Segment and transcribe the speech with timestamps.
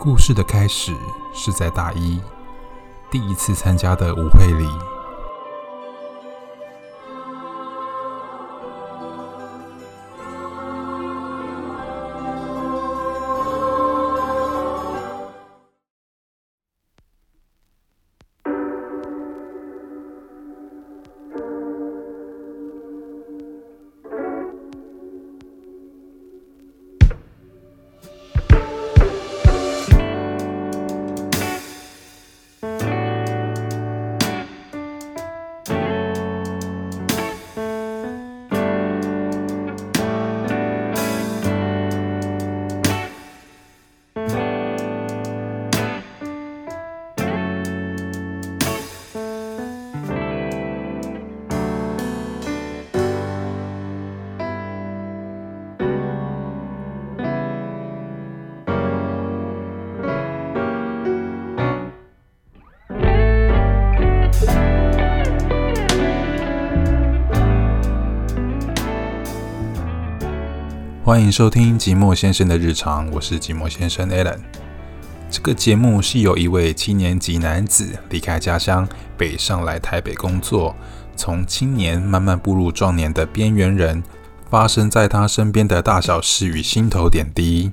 [0.00, 0.96] 故事的开始
[1.34, 2.18] 是在大一
[3.10, 4.66] 第一次参加的舞会里。
[71.10, 74.38] 欢迎收听寂寞先生的日常，我是寂寞先生 Alan。
[75.28, 80.72] 这个节目是由一位七年级男子离开家乡，北上来台北工作，
[81.16, 84.04] 从青年慢慢步入壮年的边缘人，
[84.48, 87.72] 发生在他身边的大小事与心头点滴。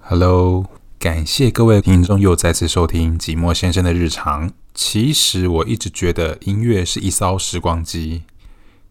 [0.00, 0.66] Hello，
[0.98, 4.50] 感谢各位听众又再次收听寂寞先生的日常。
[4.74, 8.24] 其实我一直觉得音乐是一艘时光机。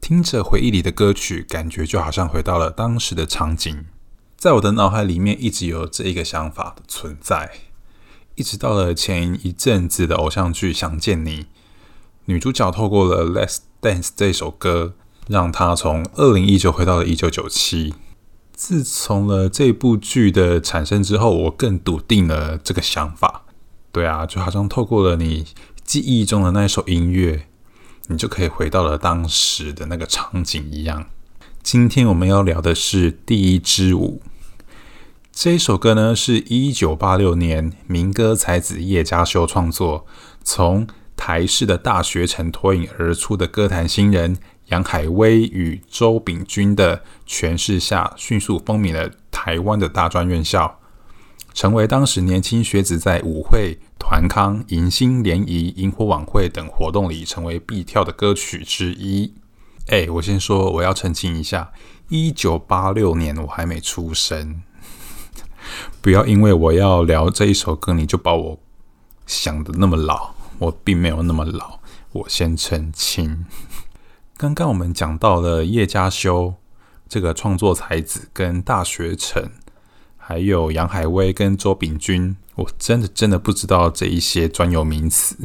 [0.00, 3.84] 听着回忆里的歌曲，感觉就好像回到了当时的场景。
[4.36, 7.50] 在我的脑海里面，一直有这一个想法的存在。
[8.36, 11.42] 一直到了前一阵子的偶像剧《想见你》，
[12.24, 14.94] 女主角透过了《Let's Dance》这首歌，
[15.28, 17.94] 让她从二零一九回到了一九九七。
[18.54, 23.44] 自从了这部剧的产生之后，我更笃定了这个想法。
[23.92, 25.46] 对啊，就好像透过了你
[25.84, 27.46] 记忆中的那一首音乐。
[28.10, 31.06] 你就可以回到了当时的那个场景一样。
[31.62, 34.20] 今天我们要聊的是《第一支舞》
[35.32, 40.04] 这一首歌呢，是一九八六年民歌才子叶嘉修创作，
[40.42, 50.79] 从台式的大学城脱颖而出的歌坛新人杨海威与周秉钧的诠释下，迅速风靡了台湾的大专院校，
[51.60, 53.78] 成为当时年轻学子在舞会。
[53.98, 59.34] 团康、迎新联谊、萤火晚会等活动里，成为必跳的歌曲之一。
[59.88, 61.70] 哎，我先说，我要澄清一下，
[62.08, 64.62] 一九八六年我还没出生，
[66.00, 68.58] 不要因为我要聊这一首歌，你就把我
[69.26, 70.30] 想的那么老。
[70.60, 71.80] 我并没有那么老，
[72.12, 73.44] 我先澄清。
[74.38, 76.54] 刚刚我们讲到了叶嘉修
[77.06, 79.50] 这个创作才子，跟大学城。
[80.30, 85.36] 还有杨海威跟周秉钧，我真的真的不知道这一些专有名词。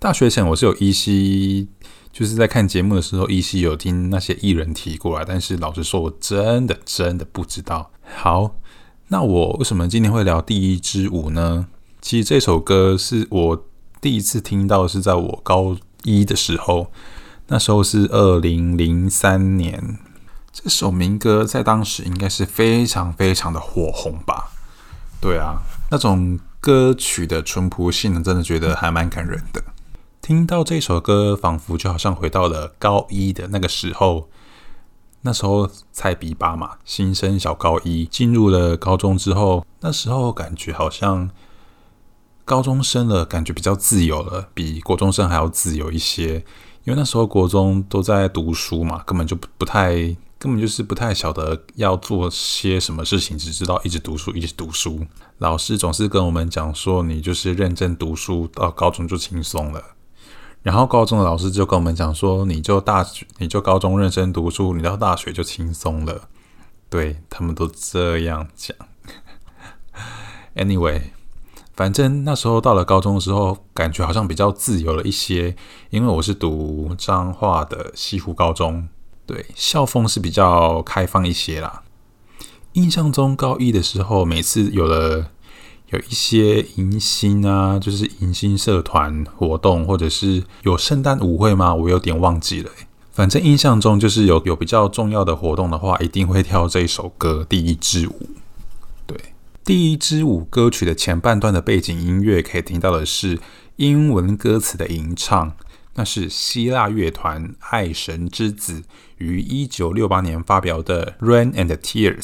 [0.00, 1.68] 大学前我是有依稀
[2.12, 7.92] 就是在看节目的时候，依稀有听那些艺人提过来，但是老实说，我真的真的不知道。
[8.16, 8.56] 好，
[9.06, 11.68] 那我为什么今天会聊第一支舞呢？
[12.00, 13.64] 其实这首歌是我
[14.00, 16.90] 第一次听到，是在我高一的时候，
[17.46, 19.98] 那时候是二零零三年。
[20.52, 24.50] 这首民歌在当时应该是非常非常的火红吧？
[25.18, 29.64] 对啊，那种歌曲的淳朴性，真的觉得还蛮感人的。
[30.20, 34.28] 听到这首歌，仿佛就好像回到了高一的那个时候。
[35.22, 41.30] 那时候才比八嘛，新生小高一，进入了高中之后，那时候感觉好像
[42.44, 46.44] 高中生了，感觉比较自由了，比国中生还要自由一些。
[46.84, 50.14] 因为那时候国中都在读书嘛，根本就不不太。
[50.42, 55.06] 根本就是不太晓得要做些什么事情，只知道一直读书，一直读书。
[55.38, 59.80] 老师总是跟我们讲说，你就是认真读书，到高中就轻松了。
[60.62, 66.28] 然后高中的老师就跟我们讲说，你就大学，你就高中认真读书，你到大学就轻松了。
[66.90, 68.76] 对他们都这样讲。
[70.56, 71.02] Anyway，
[71.76, 75.54] 反正那时候到了高中的时候，感觉好像比较自由了一些，
[75.90, 78.88] 因为我是读彰化的西湖高中。
[79.26, 81.82] 对校风是比较开放一些啦。
[82.72, 85.30] 印象中高一的时候，每次有了
[85.90, 91.74] 有一些迎新啊，就是迎新社团活动，或者是有圣诞舞会吗？
[91.74, 92.70] 我有点忘记了。
[93.12, 98.12] 反正印象中就是有有比较重要的活动的话，一定会跳这一首歌《第一支舞》。
[99.06, 99.18] 对，
[99.62, 103.38] 《第一支舞》歌曲的前半段的背景音乐可以听到的是
[103.76, 105.52] 英文歌词的吟唱。
[105.94, 108.84] 那是希腊乐团爱神之子
[109.18, 112.20] 于一九六八年发表的《Rain and Tears》，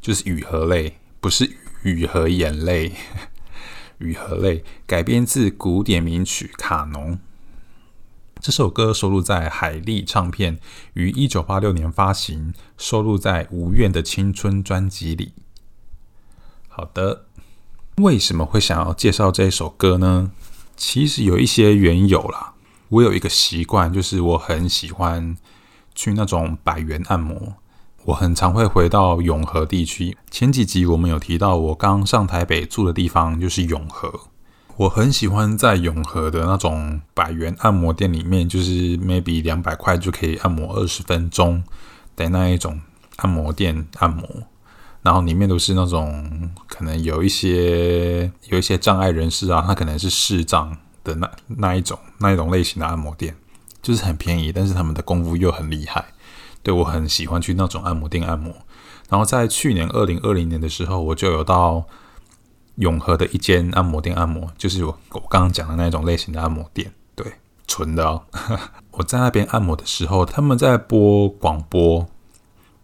[0.00, 1.50] 就是雨和泪，不是
[1.82, 2.92] 雨和眼泪。
[3.98, 7.16] 雨和泪》，改编自古典名曲《卡农》。
[8.40, 10.60] 这首歌收录在海力唱片
[10.92, 15.32] 于一九八六年发行，收录在《无怨的青春》专辑里。
[16.68, 17.24] 好的，
[17.96, 20.30] 为什么会想要介绍这首歌呢？
[20.76, 22.54] 其实有一些缘由啦。
[22.90, 25.36] 我有一个习惯，就是我很喜欢
[25.94, 27.54] 去那种百元按摩。
[28.04, 30.16] 我很常会回到永和地区。
[30.30, 34.20] 前几集我们有提到，我刚上台北住的地方就是永和。
[34.76, 41.62] 我很喜欢在永和的那种百元按摩店里面，就是 maybe 两百块就可以按摩二十分钟
[42.16, 42.80] 的那一种
[43.16, 44.26] 按摩店按摩。
[45.02, 50.74] 然后里面都是那种可能有一些有一些障碍人士啊，他可能是视障
[51.08, 53.34] 的那那一种那一种类型的按摩店，
[53.82, 56.04] 就是很便宜，但是他们的功夫又很厉害。
[56.62, 58.52] 对我很喜欢去那种按摩店按摩，
[59.08, 61.84] 然后在去年二零二零年的时候，我就有到
[62.74, 67.32] 永和的一间按摩店按摩，就是我我刚刚讲的那种类型的按摩店，对，
[67.66, 68.22] 纯的哦。
[68.92, 72.06] 我在那边按摩的时候，他们在播广播，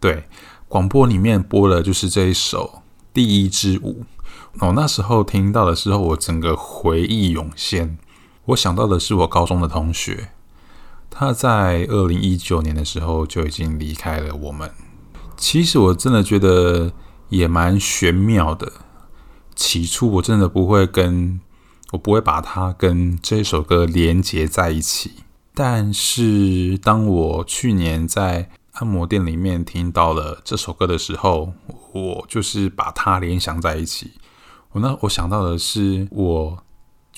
[0.00, 0.24] 对，
[0.66, 2.82] 广播里面播的就是这一首
[3.12, 4.04] 《第一支舞》。
[4.66, 7.98] 我那时候听到的时候，我整个回忆涌现，
[8.48, 10.30] 我想到的是我高中的同学。
[11.10, 14.70] 他在二零一九年的时候就已经离开了我们。
[15.36, 16.92] 其实我真的觉得
[17.28, 18.72] 也蛮玄妙的。
[19.54, 21.40] 起初我真的不会跟，
[21.92, 25.24] 我不会把它跟这首歌连接在一起。
[25.52, 31.52] 但是当我去年在按摩店里面听到了这首歌的时候，
[31.92, 34.12] 我就是把它联想在一起。
[34.72, 36.64] 我那我想到的是我。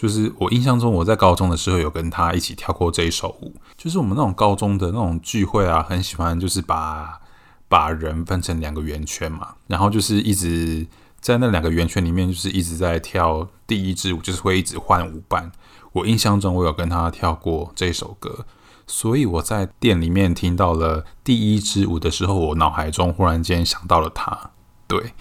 [0.00, 3.55] 就是我印象中，我在高中的时候有跟他一起跳过这一首舞。
[3.76, 7.20] 就是我们那种高中的那种聚会啊，很喜欢就是把
[7.69, 10.87] 把人分成两个圆圈嘛，然后就是一直
[11.20, 15.52] 在那两个圆圈里面，就是一直在跳第一支舞，就是会一直换舞伴。
[15.93, 18.46] 我印象中我有跟他跳过这首歌，
[18.87, 24.53] 所以我在店里面听到了第一支舞的时候，我脑海中忽然间想到了他。
[24.88, 25.12] 对，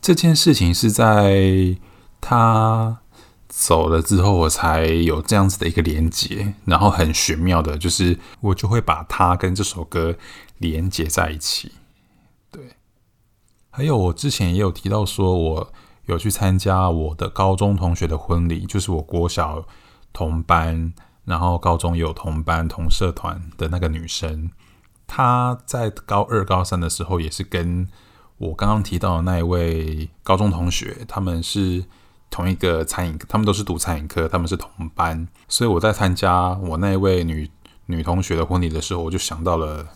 [0.00, 1.76] 这件事情是在
[2.18, 3.00] 他。
[3.54, 10.16] 走了之后，我才有这样子的一个连接，然后很玄妙的，就是我就会把它跟这首歌
[10.56, 11.72] 连接在一起。
[12.50, 12.62] 对，
[13.68, 15.72] 还有我之前也有提到说，我
[16.06, 19.66] 有去参加我的高中同学的婚礼，就是我国小
[20.14, 20.94] 同班，
[21.26, 24.50] 然后高中有同班同社团的那个女生，
[25.06, 27.86] 她在高二、高三的时候也是跟
[28.38, 31.84] 我刚刚提到的那一位高中同学，他们是。
[32.32, 37.48] 同一个餐饮，他们都是读餐饮科，他们是同班，所以我在参加我那位女
[37.86, 39.86] 女同学的婚礼的时候，我就想到了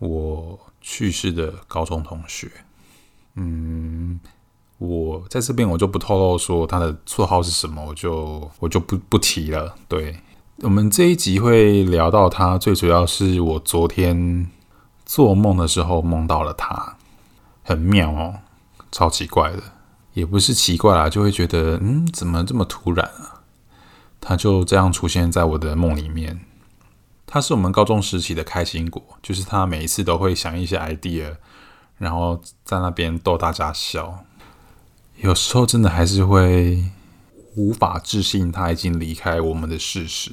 [0.00, 2.50] 我去世的高中同学。
[3.36, 4.18] 嗯，
[4.78, 9.76] 我在这边我就不透露说他的绰号是什么，我就我就不不提了。
[9.86, 10.16] 对
[10.62, 14.50] 我们这一集会聊到他，最主要是我昨天
[15.06, 16.96] 做梦的时候梦到了他，
[17.62, 18.34] 很妙哦，
[18.90, 19.62] 超奇怪的。
[20.14, 23.42] 也不是奇怪啦，就会觉得，嗯，怎么这么突然啊？
[24.20, 26.40] 他就这样出现在我的梦里面。
[27.26, 31.36] 他是我们高中时期的开心果，就是他每一次都会想一些 idea，
[31.98, 34.24] 然后在那边逗大家笑。
[35.16, 36.84] 有时候真的还是会
[37.56, 40.32] 无法置信他已经离开我们的事实。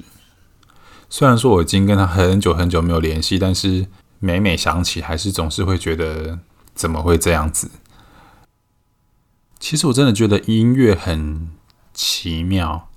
[1.10, 3.88] 虽然说我已经跟他很久很久没有联系，但是
[4.20, 6.40] 每每想起，还是总是会觉得
[6.76, 7.70] 怎么会这样子。
[9.62, 11.52] 其实我真的觉得音乐很
[11.94, 12.90] 奇妙，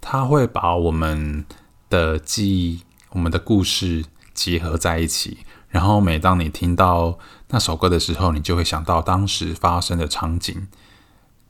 [0.00, 1.44] 它会把我们
[1.88, 5.38] 的记忆、我们的故事结合在一起。
[5.68, 7.16] 然后每当你听到
[7.50, 10.66] 那首歌的时候，你就会想到当时发生的场景。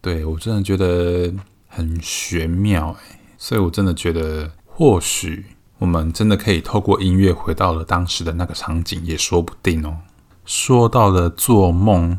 [0.02, 1.32] 对我真的觉得
[1.66, 5.46] 很玄妙哎，所以我真的觉得，或许
[5.78, 10.00] 我们真的可以透过音乐回到了当时的那个场景，也说不定哦。
[10.44, 12.18] 说到了做梦，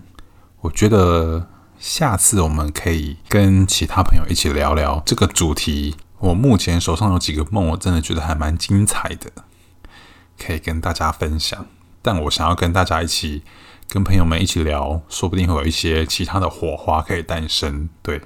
[0.61, 1.49] 我觉得。
[1.77, 5.95] 下次我们可以跟其他朋友一起聊聊这个主题。
[6.19, 9.29] 我目前手上有几个梦，我真的觉得还蛮精彩的，
[10.39, 11.67] 可以跟大家分享。
[12.01, 13.43] 但我想要跟大家一起，
[13.87, 17.89] 跟朋友们一起聊，说不定会有一些其他的火花可以诞生。
[18.01, 18.21] 对，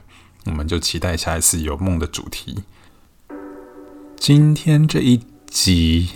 [0.45, 2.63] 我们就期待下一次有梦的主题。
[4.17, 6.09] 今天这一集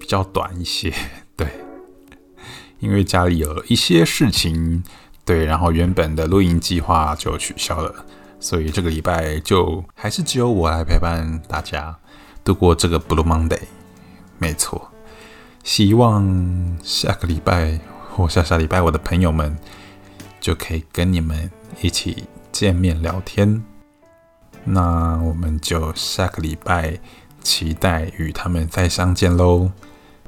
[0.00, 0.92] 比较短一些，
[1.36, 1.46] 对，
[2.80, 4.82] 因为家里有一些事情。
[5.30, 8.04] 对，然后原本的录音计划就取消了，
[8.40, 11.96] 所以这个礼拜就还是只有我来陪伴大家
[12.42, 13.60] 度过这个 Blue Monday。
[14.38, 14.90] 没错，
[15.62, 17.78] 希望下个礼拜
[18.10, 19.56] 或下下礼拜，我的朋友们
[20.40, 21.48] 就可以跟你们
[21.80, 23.62] 一起见面聊天。
[24.64, 26.98] 那我们就下个礼拜
[27.40, 29.70] 期待与他们再相见喽！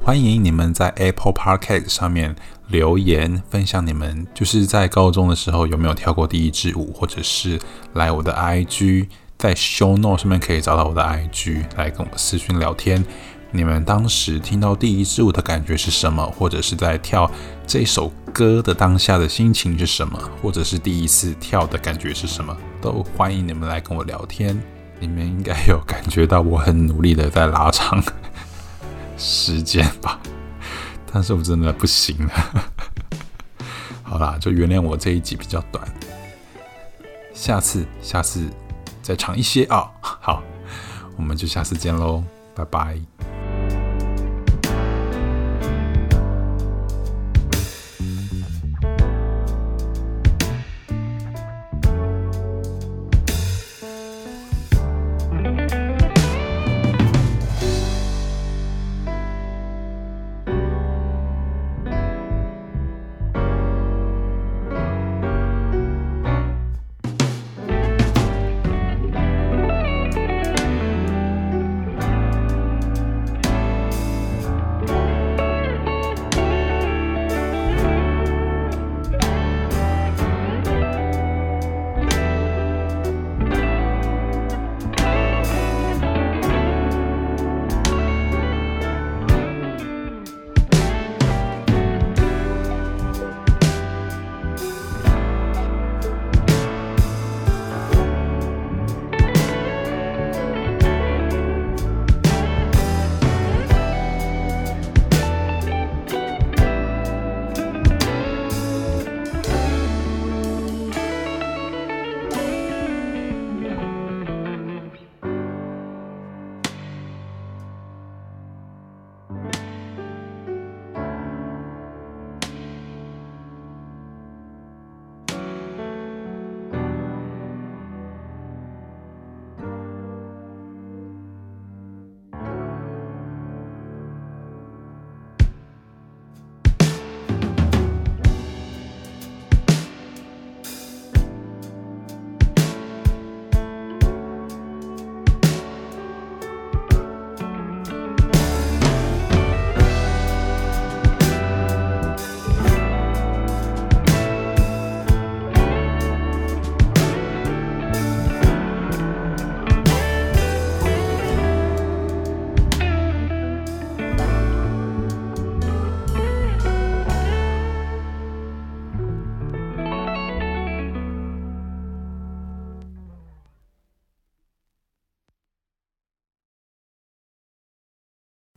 [0.01, 2.37] 欢迎你们在 Apple Podcast 上面
[2.73, 7.61] 留言分享你们就是在高中的时候有没有跳过第一支舞，或者是
[7.93, 13.05] 来我的 IG，在 Show Note 上面可以找到我的 IG 来跟我私讯聊天。
[13.51, 16.25] 你们当时听到第一支舞的感觉是什么？
[16.25, 17.31] 或者是在跳
[17.67, 20.19] 这首歌的当下的心情是什么？
[20.41, 22.57] 或者是第一次跳的感觉是什么？
[22.81, 24.59] 都欢迎你们来跟我聊天。
[24.99, 28.03] 你们应该有感觉到我很努力的在拉长
[29.19, 30.19] 时间吧？
[31.13, 32.33] 但是我真的不行了。
[34.03, 35.87] 好啦，就原谅我这一集比较短，
[37.35, 38.49] 下次下次
[39.03, 39.91] 再长一些啊。
[40.01, 40.43] 好，
[41.17, 42.23] 我们就下次见喽，
[42.55, 43.32] 拜拜。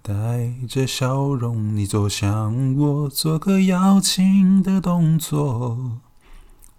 [0.08, 6.00] 带着笑容，你走向我，做个邀请的动作。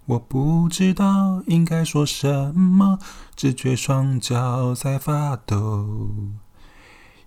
[0.05, 2.99] 我不知道应该说什么，
[3.35, 6.07] 只觉双脚在发抖。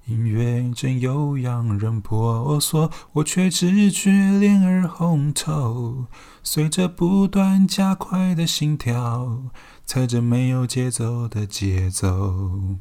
[0.06, 6.06] 音乐正悠扬人婆娑，我却只觉脸儿红透。
[6.42, 9.42] 随着不断加快的心跳，
[9.84, 12.78] 踩着没有节奏的节奏。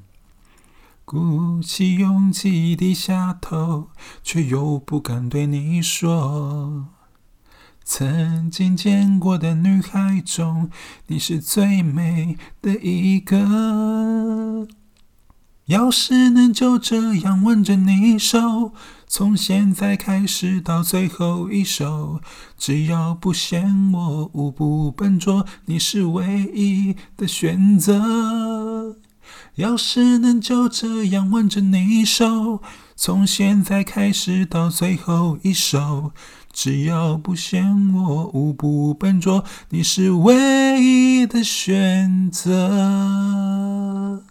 [1.12, 3.88] 鼓起勇气低下头，
[4.22, 6.90] 却又不敢对你说。
[7.84, 10.70] 曾经见过的女孩中，
[11.08, 14.68] 你是最美的一个。
[15.66, 18.76] 要是能就这样吻着你手，
[19.08, 22.22] 从现在开始到最后一首，
[22.56, 28.98] 只要不嫌我舞步笨拙，你是唯一的选择。
[29.56, 32.62] 要是能就这样挽着你手，
[32.96, 36.12] 从现在开始到最后一首，
[36.52, 44.24] 只要不嫌我舞步笨拙，你是唯一的选择。